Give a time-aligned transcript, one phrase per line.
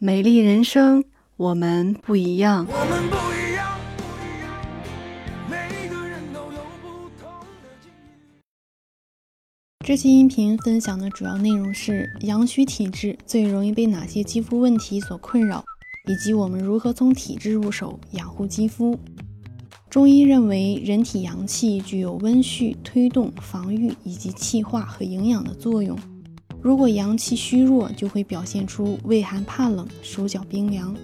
[0.00, 1.02] 美丽人生，
[1.36, 2.64] 我们不一样。
[2.70, 7.28] 我们不一样，不一样，每个人都有不同
[7.60, 8.38] 的境遇。
[9.84, 15.64] 这期音频分享的主要内容是阳虚体质最容易被哪些肌肤问题所困扰，
[16.06, 18.96] 以及我们如何从体质入手养护肌肤。
[19.90, 25.98] 中医认为，人体阳气具有温煦、推动、防御以及气化和营养的作用。
[26.68, 30.94] 如果阳气虚弱，就会表现出畏寒怕冷、手脚冰凉。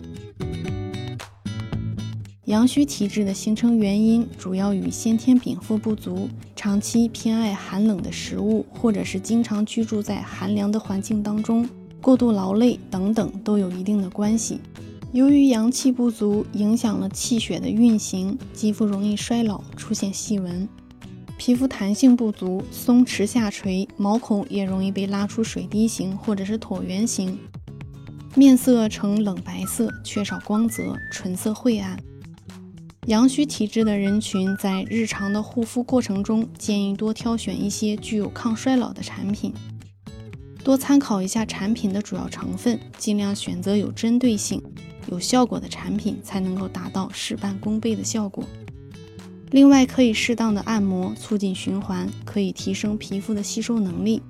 [2.45, 11.67] 阳虚体质的形成原因主要与先天禀赋不足、长期偏爱寒冷的食物，或者是经常居住在寒凉的环境当中、
[11.99, 14.61] 过度劳累等等都有一定的关系。
[15.13, 20.69] 由于阳气不足，影响了气血的运行，肌肤容易衰老，出现细纹。
[21.47, 27.39] 皮肤弹性不足，松弛下垂，毛孔也容易被拉出水滴形或者是椭圆形，
[28.35, 32.01] 面色呈冷白色，缺少光泽，唇色晦暗。
[33.09, 39.53] 阳虚体质的人群在日常的护肤过程中，建议多挑选一些具有抗衰老的产品，
[40.63, 44.63] 多参考一下产品的主要成分，尽量选择有针对性、
[45.11, 48.43] 有效果的产品，才能够达到事半功倍的效果。
[49.51, 54.21] 另外，可以适当的按摩，促进循环，可以提升皮肤的吸收能力。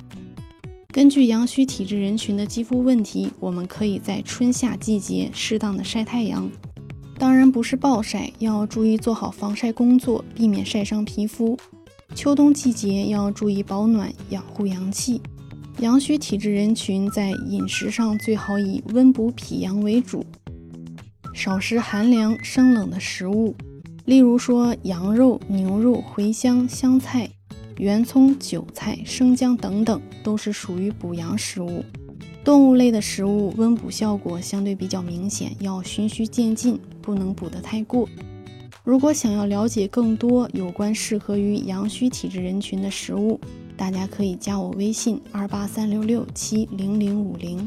[0.93, 6.48] 根据阳虚体质人群的肌肤问题，我们可以在春夏季节适当的晒太阳，
[7.19, 11.59] 当然不是暴晒，要注意做好防晒工作，避免晒伤皮肤。
[12.15, 15.20] 秋冬季节要注意保暖，养护阳气。
[15.81, 20.25] 阳虚体质人群在饮食上最好以温补脾阳为主，
[21.33, 23.57] 少食寒凉生冷的食物。
[24.05, 27.31] 例如说，羊肉、牛肉、茴香、香菜、
[27.79, 31.83] 圆葱、韭菜、生姜等等，都是属于补阳食物。
[32.45, 38.07] 动物类的食物温补效果相对比较明显，要循序渐进，不能补得太过。
[38.83, 43.41] 如果想要了解更多有关适合于阳虚体质人群的食物，
[43.79, 47.67] 大家可以加我微信二八三六六七零零五零。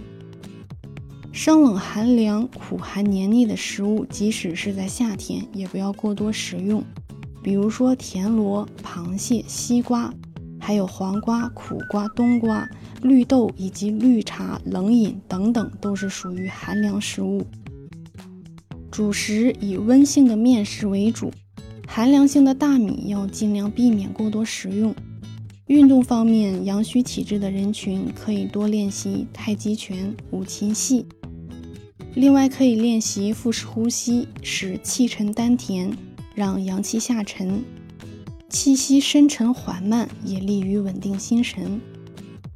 [1.37, 6.83] 生冷寒凉、苦寒黏腻的食物，即使是在夏天，也不要过多食用。
[7.43, 10.11] 比如说田螺、螃蟹、西瓜，
[10.59, 12.67] 还有黄瓜、苦瓜、冬瓜、
[13.03, 17.45] 绿豆以及绿茶、冷饮等等，都是属于寒凉食物。
[18.89, 21.31] 主食以温性的面食为主，
[21.87, 24.95] 寒凉性的大米要尽量避免过多食用。
[25.67, 31.05] 运动方面，阳虚体质的人群可以多练习太极拳、五禽戏。
[32.17, 35.95] 另外，可以练习腹式呼吸，使气沉丹田，
[36.33, 37.63] 让阳气下沉，
[38.49, 41.79] 气息深沉缓慢，也利于稳定心神。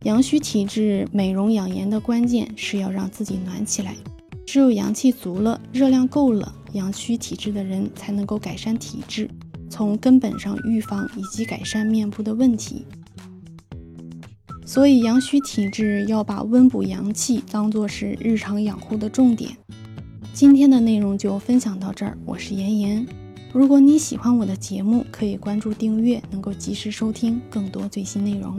[0.01, 3.95] 阳虚体质美容养颜的关键是要让自己暖起来，
[4.47, 9.29] 只有阳气足了，热量够了，阳虚体质的人才能够改善体质，
[9.69, 12.83] 从根本上预防以及改善面部的问题。
[14.73, 19.51] 所以，阳虚体质要把温补阳气当做是日常养护的重点。
[20.31, 23.05] 今天的内容就分享到这儿，我是妍妍。
[23.51, 28.57] 如果你喜欢我的节目，可以关注订阅，能够及时收听更多最新内容。